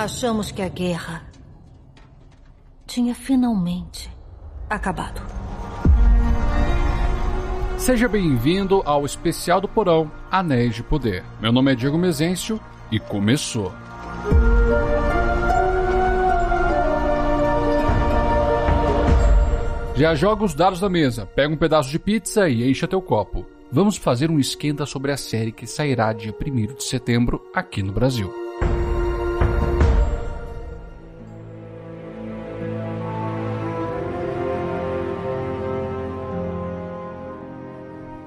[0.00, 1.26] Achamos que a guerra
[2.86, 4.10] tinha finalmente
[4.70, 5.20] acabado.
[7.76, 11.22] Seja bem-vindo ao especial do Porão Anéis de Poder.
[11.38, 12.58] Meu nome é Diego Mezencio
[12.90, 13.74] e começou.
[19.94, 23.44] Já joga os dados da mesa, pega um pedaço de pizza e encha teu copo.
[23.70, 27.92] Vamos fazer um esquenta sobre a série que sairá dia 1 de setembro aqui no
[27.92, 28.39] Brasil.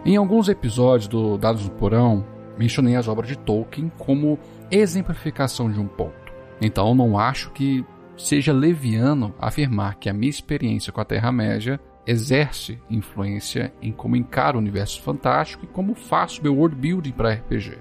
[0.06, 2.26] Em alguns episódios do Dados do Porão,
[2.58, 4.38] mencionei as obras de Tolkien como
[4.70, 6.34] exemplificação de um ponto.
[6.60, 7.86] Então não acho que
[8.18, 14.58] seja leviano afirmar que a minha experiência com a Terra-média exerce influência em como encaro
[14.58, 17.78] o universo fantástico e como faço meu world building para RPG.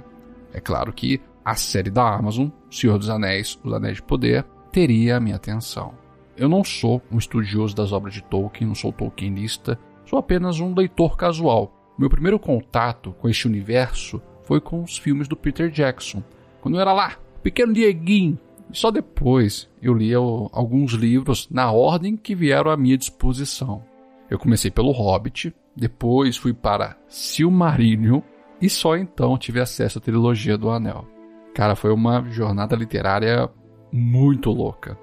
[0.52, 5.16] É claro que a série da Amazon, Senhor dos Anéis, Os Anéis de Poder, teria
[5.16, 5.92] a minha atenção.
[6.36, 10.72] Eu não sou um estudioso das obras de Tolkien, não sou tolkienista, sou apenas um
[10.72, 16.20] leitor casual meu primeiro contato com este universo foi com os filmes do Peter Jackson,
[16.60, 18.36] quando eu era lá, pequeno Dieguinho.
[18.72, 23.84] Só depois eu lia alguns livros na ordem que vieram à minha disposição.
[24.28, 28.20] Eu comecei pelo Hobbit, depois fui para Silmarillion
[28.60, 31.06] e só então tive acesso à trilogia do Anel.
[31.54, 33.48] Cara, foi uma jornada literária
[33.92, 34.98] muito louca,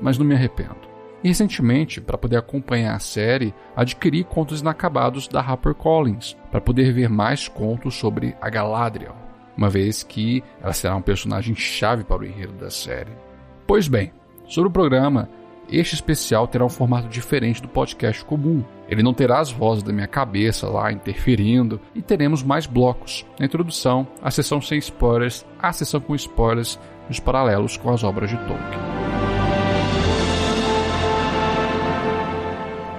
[0.00, 0.89] mas não me arrependo.
[1.22, 7.08] E recentemente, para poder acompanhar a série, adquiri contos inacabados da HarperCollins, para poder ver
[7.08, 9.14] mais contos sobre a Galadriel,
[9.56, 13.12] uma vez que ela será um personagem chave para o enredo da série.
[13.66, 14.12] Pois bem,
[14.46, 15.28] sobre o programa,
[15.70, 18.64] este especial terá um formato diferente do podcast comum.
[18.88, 23.24] Ele não terá as vozes da minha cabeça lá interferindo e teremos mais blocos.
[23.38, 26.78] A introdução, a sessão sem spoilers, a sessão com spoilers
[27.10, 29.09] os paralelos com as obras de Tolkien.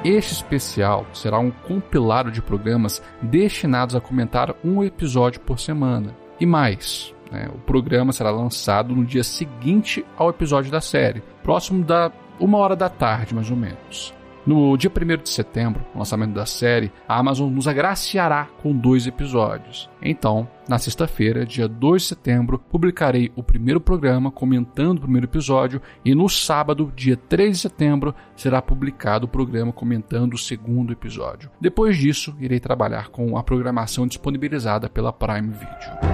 [0.04, 6.16] Este especial será um compilado de programas destinados a comentar um episódio por semana.
[6.40, 11.84] E mais, né, o programa será lançado no dia seguinte ao episódio da série, próximo
[11.84, 14.12] da uma hora da tarde, mais ou menos.
[14.46, 19.90] No dia 1 de setembro, lançamento da série, a Amazon nos agraciará com dois episódios.
[20.02, 25.82] Então, na sexta-feira, dia 2 de setembro, publicarei o primeiro programa comentando o primeiro episódio
[26.04, 31.52] e no sábado, dia 3 de setembro, será publicado o programa comentando o segundo episódio.
[31.60, 36.11] Depois disso, irei trabalhar com a programação disponibilizada pela Prime Video.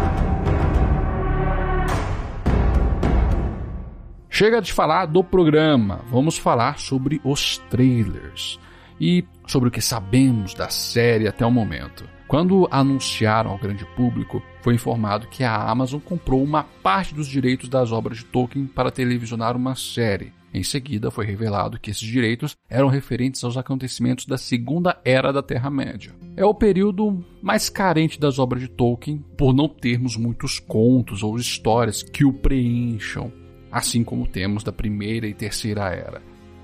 [4.37, 8.59] Chega de falar do programa, vamos falar sobre os trailers
[9.01, 12.07] e sobre o que sabemos da série até o momento.
[12.27, 17.67] Quando anunciaram ao grande público, foi informado que a Amazon comprou uma parte dos direitos
[17.67, 20.31] das obras de Tolkien para televisionar uma série.
[20.53, 25.41] Em seguida, foi revelado que esses direitos eram referentes aos acontecimentos da Segunda Era da
[25.41, 26.13] Terra-média.
[26.35, 31.39] É o período mais carente das obras de Tolkien, por não termos muitos contos ou
[31.39, 33.46] histórias que o preencham
[33.77, 36.21] assim como temos da primeira e terceira era.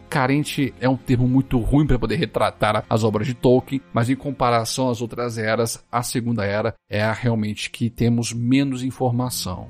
[0.09, 4.16] Carente é um termo muito ruim para poder retratar as obras de Tolkien, mas em
[4.16, 9.68] comparação às outras eras, a segunda era é a realmente que temos menos informação.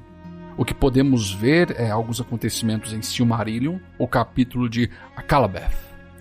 [0.57, 5.75] O que podemos ver é alguns acontecimentos em Silmarillion, o capítulo de Akalabeth,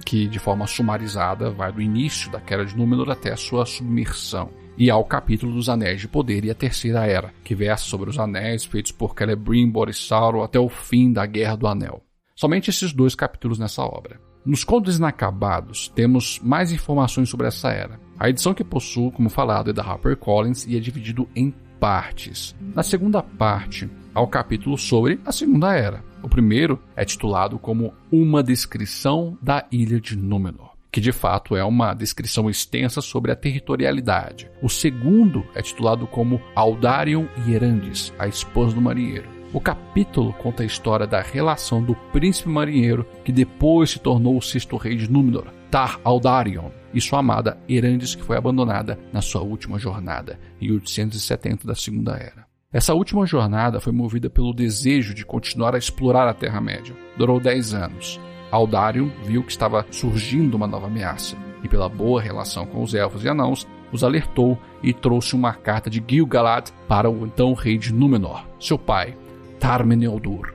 [0.05, 4.62] que de forma sumarizada vai do início da Queda de Númenor até a sua submersão
[4.77, 8.19] e ao capítulo dos Anéis de Poder e a Terceira Era, que versa sobre os
[8.19, 12.03] anéis feitos por Celebrimbor e Sauron até o fim da Guerra do Anel.
[12.35, 14.21] Somente esses dois capítulos nessa obra.
[14.45, 18.01] Nos Contos Inacabados, temos mais informações sobre essa era.
[18.19, 22.55] A edição que possuo, como falado, é da HarperCollins e é dividido em partes.
[22.75, 26.05] Na segunda parte, há o capítulo sobre a Segunda Era.
[26.23, 31.65] O primeiro é titulado como Uma Descrição da Ilha de Númenor que de fato é
[31.65, 34.51] uma descrição extensa sobre a territorialidade.
[34.61, 39.29] O segundo é titulado como Aldarion e Erandis, a esposa do marinheiro.
[39.55, 44.43] O capítulo conta a história da relação do príncipe marinheiro que depois se tornou o
[44.43, 49.41] sexto rei de Númenor, Tar Aldarion, e sua amada Erandis, que foi abandonada na sua
[49.41, 52.47] última jornada, em 870 da Segunda Era.
[52.71, 56.95] Essa última jornada foi movida pelo desejo de continuar a explorar a Terra-média.
[57.17, 58.21] Durou 10 anos.
[58.53, 63.25] Aldarion viu que estava surgindo uma nova ameaça, e pela boa relação com os elfos
[63.25, 67.93] e anãos, os alertou e trouxe uma carta de Gil-galad para o então rei de
[67.93, 69.17] Númenor, seu pai,
[69.59, 70.55] Tarmeneldur.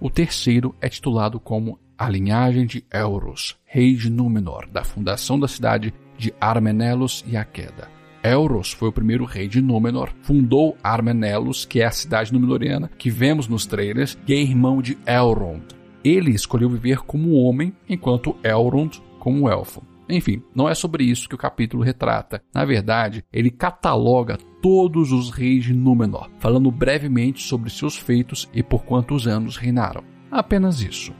[0.00, 5.46] O terceiro é titulado como A Linhagem de Elros, rei de Númenor, da fundação da
[5.46, 7.88] cidade de Armenelos e a Queda.
[8.22, 13.10] Elros foi o primeiro rei de Númenor, fundou Armenelos, que é a cidade númenoriana que
[13.10, 15.81] vemos nos trailers, e é irmão de Elrond.
[16.04, 19.82] Ele escolheu viver como homem, enquanto Elrond como elfo.
[20.08, 22.42] Enfim, não é sobre isso que o capítulo retrata.
[22.52, 28.62] Na verdade, ele cataloga todos os reis de Númenor, falando brevemente sobre seus feitos e
[28.62, 30.04] por quantos anos reinaram.
[30.30, 31.14] Apenas isso.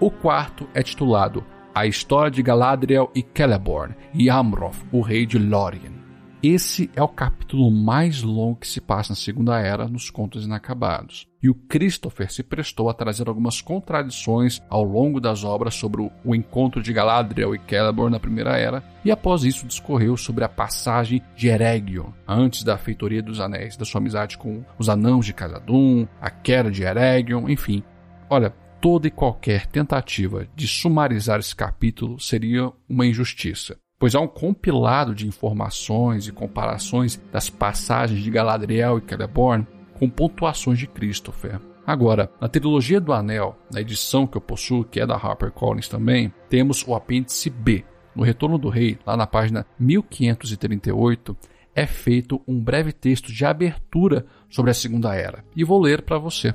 [0.00, 1.44] O quarto é titulado
[1.74, 5.98] A História de Galadriel e Celeborn e Amroth, o rei de Lórien.
[6.42, 11.27] Esse é o capítulo mais longo que se passa na Segunda Era nos Contos Inacabados.
[11.42, 16.34] E o Christopher se prestou a trazer algumas contradições ao longo das obras sobre o
[16.34, 21.22] encontro de Galadriel e Celeborn na Primeira Era, e após isso discorreu sobre a passagem
[21.36, 26.08] de Eregion, antes da feitoria dos Anéis, da sua amizade com os Anãos de Khazad-dûm,
[26.20, 27.84] a queda de Eregion, enfim.
[28.28, 28.50] Olha,
[28.80, 35.14] toda e qualquer tentativa de sumarizar esse capítulo seria uma injustiça pois há um compilado
[35.14, 39.66] de informações e comparações das passagens de Galadriel e Celeborn
[39.98, 41.60] com pontuações de Christopher.
[41.86, 46.32] Agora, na trilogia do Anel, na edição que eu possuo, que é da HarperCollins também,
[46.48, 47.84] temos o apêndice B.
[48.14, 51.36] No Retorno do Rei, lá na página 1538,
[51.74, 55.44] é feito um breve texto de abertura sobre a Segunda Era.
[55.54, 56.54] E vou ler para você.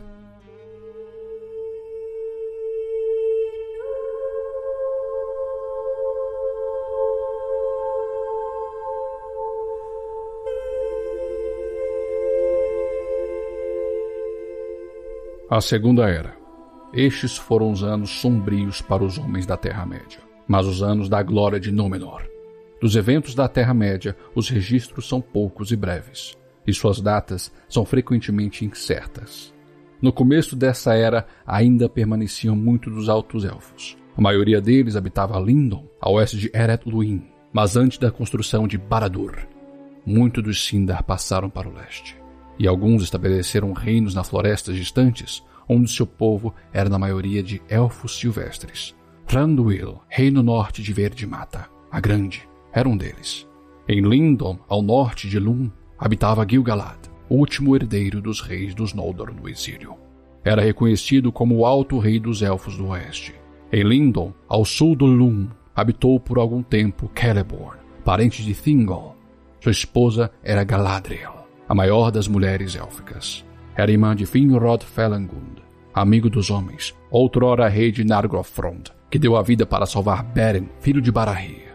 [15.55, 16.35] A Segunda Era.
[16.91, 20.17] Estes foram os anos sombrios para os homens da Terra-média,
[20.47, 22.23] mas os anos da glória de Númenor.
[22.81, 26.35] Dos eventos da Terra-média, os registros são poucos e breves,
[26.65, 29.53] e suas datas são frequentemente incertas.
[30.01, 33.95] No começo dessa era, ainda permaneciam muitos dos Altos Elfos.
[34.17, 38.79] A maioria deles habitava Lindon, a oeste de Eret Luin, mas antes da construção de
[38.79, 39.47] Baradur.
[40.03, 42.22] Muitos dos Sindar passaram para o leste
[42.57, 48.17] e alguns estabeleceram reinos nas florestas distantes, onde seu povo era na maioria de elfos
[48.17, 48.95] silvestres.
[49.25, 53.47] Thranduil, reino norte de Verde Mata, a Grande, era um deles.
[53.87, 56.97] Em Lindon, ao norte de Lum, habitava Gil-galad,
[57.29, 59.95] último herdeiro dos reis dos Noldor no exílio.
[60.43, 63.33] Era reconhecido como o Alto Rei dos Elfos do Oeste.
[63.71, 69.15] Em Lindon, ao sul do Lum, habitou por algum tempo Celeborn, parente de Thingol.
[69.61, 73.45] Sua esposa era Galadriel a maior das mulheres élficas.
[73.75, 75.61] Era irmã de Finrod Felangund,
[75.93, 81.01] amigo dos homens, outrora rei de Nargothrond, que deu a vida para salvar Beren, filho
[81.01, 81.73] de Barahir.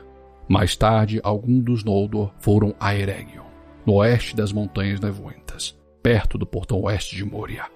[0.49, 3.44] Mais tarde, alguns dos Noldor foram a Eregion,
[3.85, 7.67] no oeste das Montanhas Nevoentas, perto do portão oeste de Moria.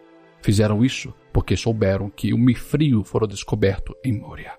[0.41, 4.53] Fizeram isso porque souberam que o Mifrio fora descoberto em Moria.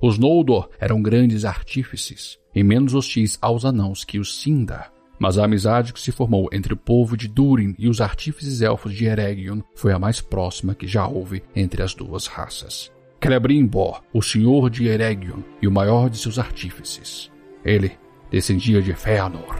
[0.00, 5.44] Os Noldor eram grandes artífices e menos hostis aos anãos que os Sindar, mas a
[5.44, 9.60] amizade que se formou entre o povo de Durin e os artífices elfos de Eregion
[9.74, 12.92] foi a mais próxima que já houve entre as duas raças.
[13.22, 17.30] Celebrimbor, o senhor de Eregion e o maior de seus artífices.
[17.64, 17.92] Ele
[18.30, 19.56] descendia de Fëanor.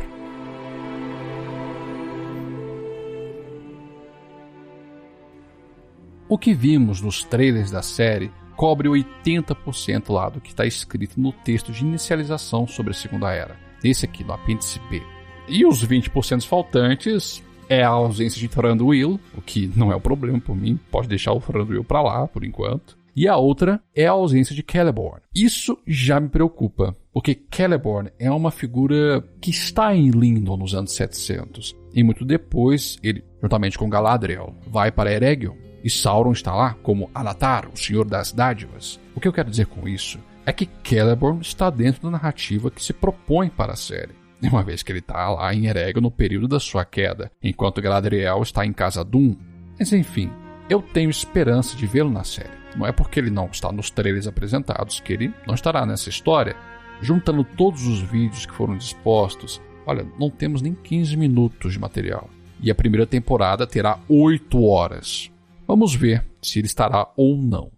[6.28, 11.32] O que vimos nos trailers da série cobre 80% lá do que está escrito no
[11.32, 15.15] texto de inicialização sobre a Segunda Era, esse aqui no apêndice B.
[15.48, 20.40] E os 20% faltantes é a ausência de Thranduil, o que não é o problema
[20.40, 22.96] por mim, pode deixar o Thranduil para lá por enquanto.
[23.14, 25.22] E a outra é a ausência de Celeborn.
[25.34, 30.92] Isso já me preocupa, porque Celeborn é uma figura que está em Lindon nos anos
[30.92, 31.74] 700.
[31.94, 35.54] E muito depois, ele, juntamente com Galadriel, vai para Eregion.
[35.82, 39.00] E Sauron está lá como Anatar, o Senhor das Dádivas.
[39.14, 42.82] O que eu quero dizer com isso é que Celeborn está dentro da narrativa que
[42.82, 46.48] se propõe para a série uma vez que ele está lá em Eregion no período
[46.48, 49.36] da sua queda, enquanto Galadriel está em Casa Doom.
[49.78, 50.30] Mas enfim,
[50.68, 52.50] eu tenho esperança de vê-lo na série.
[52.76, 56.56] Não é porque ele não está nos trailers apresentados que ele não estará nessa história.
[57.00, 62.28] Juntando todos os vídeos que foram dispostos, olha, não temos nem 15 minutos de material.
[62.60, 65.30] E a primeira temporada terá 8 horas.
[65.66, 67.70] Vamos ver se ele estará ou não.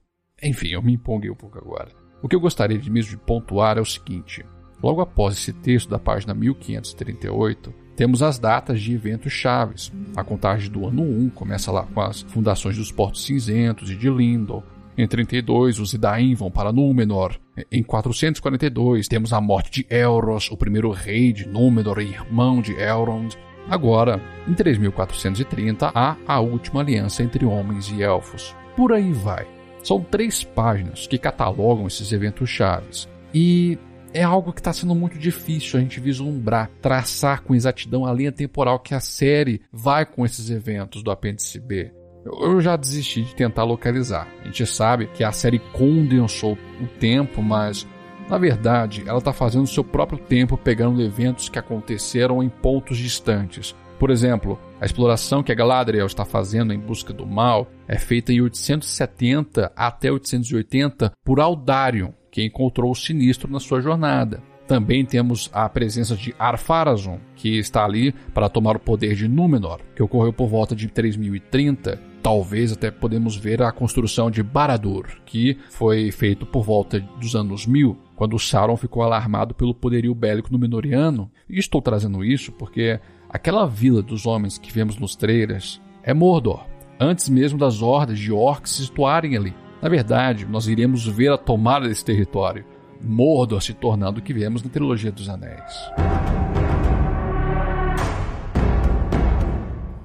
[0.43, 1.91] Enfim, eu me empolguei um pouco agora.
[2.23, 4.45] O que eu gostaria de mesmo de pontuar é o seguinte:
[4.83, 9.93] Logo após esse texto da página 1538, temos as datas de eventos chaves.
[10.17, 14.09] A contagem do ano 1 começa lá com as fundações dos Portos Cinzentos e de
[14.09, 14.63] Lindon.
[14.97, 17.39] Em 32, os Idain vão para Númenor.
[17.71, 22.73] Em 442, temos a morte de Elros, o primeiro rei de Númenor e irmão de
[22.73, 23.37] Elrond.
[23.69, 28.57] Agora, em 3430, há a última aliança entre homens e elfos.
[28.77, 29.47] Por aí vai.
[29.83, 33.09] São três páginas que catalogam esses eventos chaves.
[33.35, 33.79] E
[34.13, 38.33] é algo que está sendo muito difícil a gente vislumbrar, traçar com exatidão a linha
[38.33, 41.93] temporal que a série vai com esses eventos do apêndice B.
[42.25, 44.29] Eu já desisti de tentar localizar.
[44.43, 47.87] A gente sabe que a série condensou o tempo, mas
[48.29, 53.75] na verdade ela está fazendo seu próprio tempo pegando eventos que aconteceram em pontos distantes.
[53.99, 58.33] Por exemplo, a exploração que a Galadriel está fazendo em busca do mal é feita
[58.33, 64.43] em 870 até 880 por Aldarion, que encontrou o Sinistro na sua jornada.
[64.69, 69.81] Também temos a presença de Ar-Pharazôn, que está ali para tomar o poder de Númenor,
[69.97, 71.99] que ocorreu por volta de 3030.
[72.23, 77.67] Talvez até podemos ver a construção de Baradur, que foi feito por volta dos anos
[77.67, 81.31] 1000, quando Sauron ficou alarmado pelo poderio bélico númenoriano.
[81.49, 86.67] E estou trazendo isso porque aquela vila dos homens que vemos nos trailers é Mordor,
[87.01, 89.55] antes mesmo das hordas de orcs se situarem ali.
[89.81, 92.65] Na verdade, nós iremos ver a tomada desse território,
[93.01, 95.73] Mordor se tornando o que vemos na trilogia dos Anéis.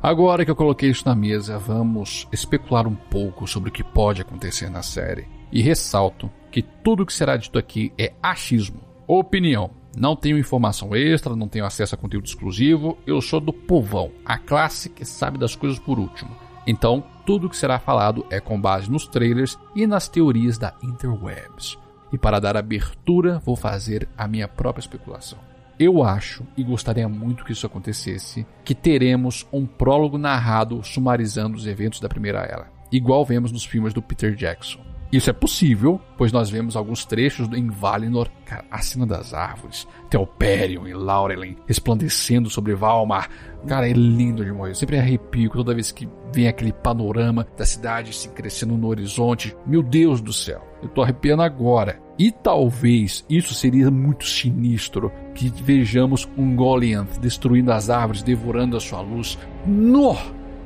[0.01, 4.21] Agora que eu coloquei isso na mesa, vamos especular um pouco sobre o que pode
[4.21, 5.27] acontecer na série.
[5.51, 9.71] E ressalto que tudo o que será dito aqui é achismo, opinião.
[9.95, 14.37] Não tenho informação extra, não tenho acesso a conteúdo exclusivo, eu sou do povão, a
[14.37, 16.35] classe que sabe das coisas por último.
[16.67, 20.73] Então, tudo o que será falado é com base nos trailers e nas teorias da
[20.83, 21.77] interwebs.
[22.11, 25.39] E para dar abertura, vou fazer a minha própria especulação.
[25.79, 31.65] Eu acho, e gostaria muito que isso acontecesse, que teremos um prólogo narrado sumarizando os
[31.65, 34.92] eventos da Primeira Era, igual vemos nos filmes do Peter Jackson.
[35.13, 40.87] Isso é possível, pois nós vemos alguns trechos em Valinor, cara, acima das árvores, Telperion
[40.87, 43.29] e Laurelin resplandecendo sobre Valmar.
[43.67, 44.71] Cara, é lindo de morrer.
[44.71, 49.55] Eu sempre arrepio toda vez que vem aquele panorama da cidade se crescendo no horizonte.
[49.67, 52.01] Meu Deus do céu, eu tô arrepiando agora.
[52.17, 58.79] E talvez isso seria muito sinistro que vejamos um Goliath destruindo as árvores, devorando a
[58.79, 59.37] sua luz.
[59.63, 60.17] No!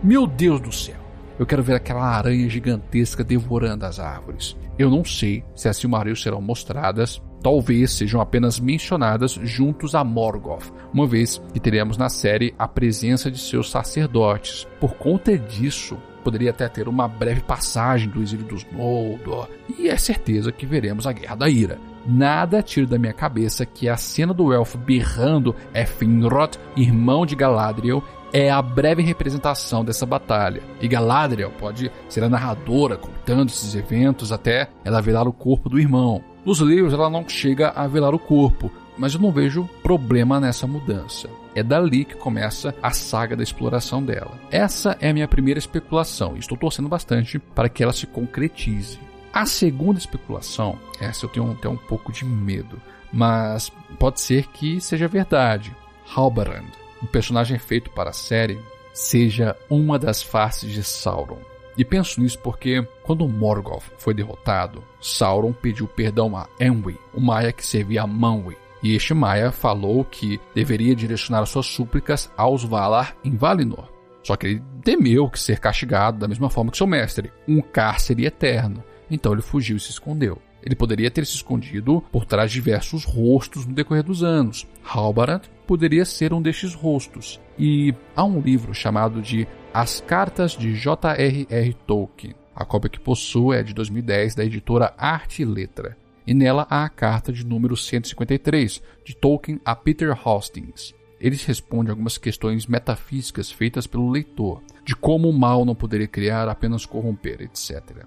[0.02, 1.07] Meu Deus do céu!
[1.40, 4.56] Eu quero ver aquela aranha gigantesca devorando as árvores.
[4.78, 10.72] Eu não sei se as Silmaril serão mostradas, talvez sejam apenas mencionadas juntos a Morgoth,
[10.94, 14.68] uma vez que teremos na série a presença de seus sacerdotes.
[14.80, 19.98] Por conta disso, poderia até ter uma breve passagem do exílio dos Noldor, e é
[19.98, 21.80] certeza que veremos a Guerra da Ira.
[22.06, 27.36] Nada tira da minha cabeça que a cena do elfo berrando é Finrod, irmão de
[27.36, 28.04] Galadriel,
[28.34, 30.62] é a breve representação dessa batalha.
[30.82, 35.80] E Galadriel pode ser a narradora contando esses eventos até ela velar o corpo do
[35.80, 36.24] irmão.
[36.46, 40.66] Nos livros ela não chega a velar o corpo, mas eu não vejo problema nessa
[40.66, 41.30] mudança.
[41.56, 44.40] É dali que começa a saga da exploração dela.
[44.52, 49.00] Essa é a minha primeira especulação e estou torcendo bastante para que ela se concretize.
[49.34, 52.82] A segunda especulação, essa eu tenho até um pouco de medo,
[53.12, 55.76] mas pode ser que seja verdade.
[56.16, 58.60] Halbarand um personagem feito para a série,
[58.94, 61.40] seja uma das faces de Sauron.
[61.78, 67.52] E penso nisso porque, quando Morgoth foi derrotado, Sauron pediu perdão a Enwi, o Maia
[67.52, 68.58] que servia a Manwë.
[68.82, 73.90] E este Maia falou que deveria direcionar suas súplicas aos Valar em Valinor.
[74.24, 78.26] Só que ele temeu que ser castigado da mesma forma que seu mestre, um cárcere
[78.26, 78.84] eterno.
[79.10, 80.42] Então ele fugiu e se escondeu.
[80.64, 84.68] Ele poderia ter se escondido por trás de diversos rostos no decorrer dos anos.
[84.84, 87.40] Halbarad poderia ser um destes rostos.
[87.60, 91.74] E há um livro chamado de As Cartas de J.R.R.
[91.86, 92.34] Tolkien.
[92.56, 95.96] A cópia que possuo é de 2010 da editora Arte e Letra.
[96.26, 100.96] E nela há a carta de número 153 de Tolkien a Peter Hastings.
[101.20, 106.48] Ele responde algumas questões metafísicas feitas pelo leitor, de como o mal não poderia criar,
[106.48, 108.06] apenas corromper, etc.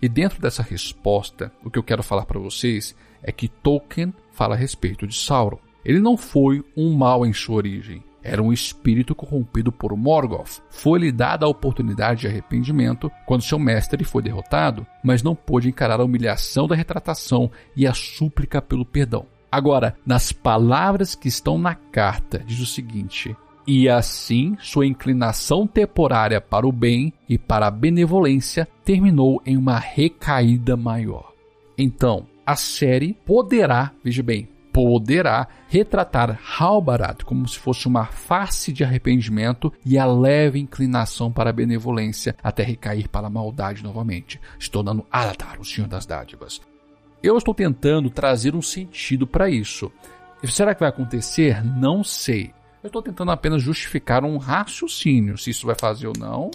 [0.00, 4.54] E dentro dessa resposta, o que eu quero falar para vocês é que Tolkien fala
[4.54, 5.58] a respeito de Sauron.
[5.84, 10.60] Ele não foi um mal em sua origem, era um espírito corrompido por Morgoth.
[10.68, 16.00] Foi-lhe dada a oportunidade de arrependimento quando seu mestre foi derrotado, mas não pôde encarar
[16.00, 19.26] a humilhação da retratação e a súplica pelo perdão.
[19.50, 23.34] Agora, nas palavras que estão na carta, diz o seguinte:
[23.66, 29.78] e assim sua inclinação temporária para o bem e para a benevolência terminou em uma
[29.78, 31.32] recaída maior.
[31.76, 38.84] Então, a série poderá, veja bem, poderá retratar Halbarad como se fosse uma face de
[38.84, 44.70] arrependimento e a leve inclinação para a benevolência até recair para a maldade novamente, se
[44.70, 46.60] tornando Aladar, o Senhor das Dádivas.
[47.20, 49.90] Eu estou tentando trazer um sentido para isso.
[50.44, 51.64] Será que vai acontecer?
[51.64, 52.52] Não sei.
[52.80, 55.36] Eu estou tentando apenas justificar um raciocínio.
[55.36, 56.52] Se isso vai fazer ou não,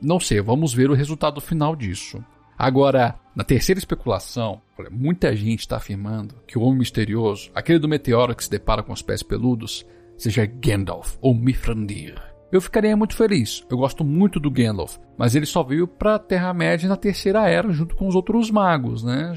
[0.00, 0.40] não sei.
[0.40, 2.24] Vamos ver o resultado final disso.
[2.62, 8.34] Agora, na terceira especulação, muita gente está afirmando que o Homem Misterioso, aquele do meteoro
[8.34, 9.86] que se depara com os pés peludos,
[10.18, 12.20] seja Gandalf ou Mifrandir.
[12.52, 13.64] Eu ficaria muito feliz.
[13.70, 17.72] Eu gosto muito do Gandalf, mas ele só veio para a Terra-média na Terceira Era
[17.72, 19.32] junto com os outros magos, né?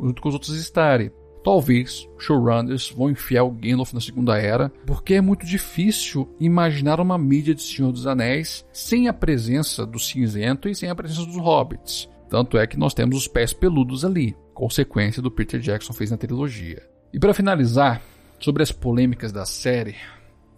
[0.00, 1.12] Junto com os outros Istari.
[1.44, 7.18] Talvez showrunners vão enfiar o Gandalf na Segunda Era, porque é muito difícil imaginar uma
[7.18, 11.36] mídia de Senhor dos Anéis sem a presença do cinzento e sem a presença dos
[11.36, 12.08] hobbits.
[12.34, 16.16] Tanto é que nós temos os pés peludos ali, consequência do Peter Jackson fez na
[16.16, 16.82] trilogia.
[17.12, 18.02] E para finalizar,
[18.40, 19.94] sobre as polêmicas da série,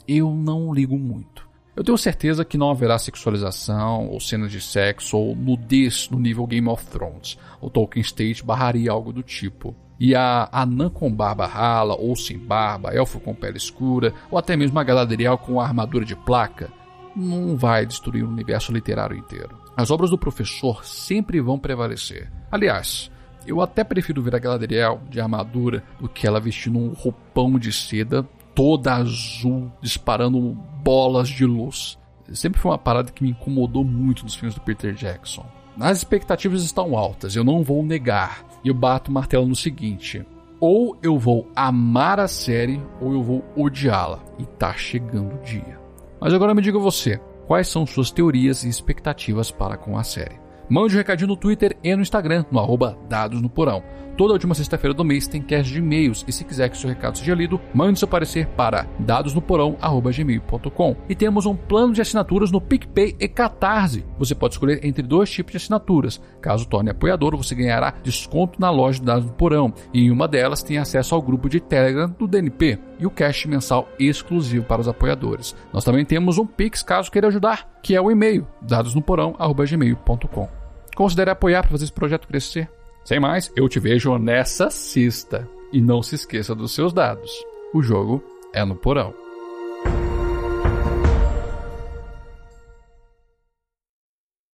[0.08, 1.46] eu não ligo muito.
[1.76, 6.46] Eu tenho certeza que não haverá sexualização, ou cenas de sexo, ou nudez no nível
[6.46, 7.36] Game of Thrones.
[7.60, 9.76] O Tolkien State barraria algo do tipo.
[10.00, 14.56] E a anã com barba rala, ou sem barba, elfo com pele escura, ou até
[14.56, 16.72] mesmo a Galadriel com armadura de placa,
[17.14, 19.65] não vai destruir o universo literário inteiro.
[19.76, 22.32] As obras do professor sempre vão prevalecer.
[22.50, 23.10] Aliás,
[23.46, 27.72] eu até prefiro ver a Galadriel de armadura do que ela vestindo um roupão de
[27.72, 30.40] seda toda azul, disparando
[30.82, 31.98] bolas de luz.
[32.32, 35.44] Sempre foi uma parada que me incomodou muito nos filmes do Peter Jackson.
[35.78, 38.44] As expectativas estão altas, eu não vou negar.
[38.64, 40.24] E eu bato o martelo no seguinte:
[40.58, 44.20] ou eu vou amar a série, ou eu vou odiá-la.
[44.38, 45.78] E tá chegando o dia.
[46.18, 50.40] Mas agora me diga você, quais são suas teorias e expectativas para com a série?
[50.68, 53.82] Mande um recadinho no Twitter e no Instagram, no arroba Dados no Porão.
[54.16, 57.18] Toda última sexta-feira do mês tem cast de e-mails e se quiser que seu recado
[57.18, 60.96] seja lido, mande seu parecer para dadosnoporão.gmail.com.
[61.06, 64.06] E temos um plano de assinaturas no PicPay e Catarse.
[64.18, 66.18] Você pode escolher entre dois tipos de assinaturas.
[66.40, 69.74] Caso torne apoiador, você ganhará desconto na loja de Dados no Porão.
[69.92, 73.46] E em uma delas tem acesso ao grupo de Telegram do DNP e o cast
[73.46, 75.54] mensal exclusivo para os apoiadores.
[75.74, 80.48] Nós também temos um Pix caso queira ajudar, que é o e-mail dadosnoporão.gmail.com.
[80.94, 82.70] Considere apoiar para fazer esse projeto crescer.
[83.06, 85.48] Sem mais, eu te vejo nessa sexta.
[85.72, 87.30] E não se esqueça dos seus dados.
[87.72, 88.20] O jogo
[88.52, 89.14] é no porão.